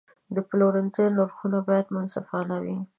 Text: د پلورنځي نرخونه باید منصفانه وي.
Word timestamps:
د 0.35 0.37
پلورنځي 0.49 1.05
نرخونه 1.15 1.59
باید 1.67 1.87
منصفانه 1.95 2.55
وي. 2.63 2.77